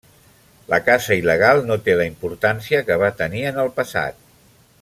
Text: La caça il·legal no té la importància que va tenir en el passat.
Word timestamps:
La 0.71 0.79
caça 0.87 1.17
il·legal 1.19 1.61
no 1.69 1.77
té 1.89 1.97
la 2.01 2.09
importància 2.13 2.83
que 2.91 3.01
va 3.05 3.15
tenir 3.23 3.47
en 3.51 3.65
el 3.67 3.75
passat. 3.81 4.23